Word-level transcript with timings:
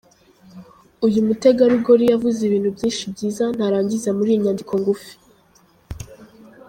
Uyu 1.05 1.25
mutegarugori 1.27 2.05
yavuze 2.11 2.39
ibintu 2.43 2.69
byinshi 2.75 3.03
byiza 3.13 3.43
ntarangiza 3.55 4.09
muri 4.17 4.29
iyi 4.33 4.41
nyandiko 4.43 4.73
ngufi. 4.81 5.13